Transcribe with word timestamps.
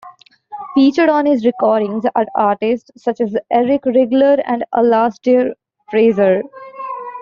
Featured 0.73 1.09
on 1.09 1.27
his 1.27 1.45
recordings 1.45 2.05
are 2.15 2.25
artists 2.33 2.89
such 2.97 3.21
as 3.21 3.35
Eric 3.51 3.83
Rigler 3.85 4.41
and 4.47 4.65
Alasdair 4.73 5.53
Fraser. 5.91 6.41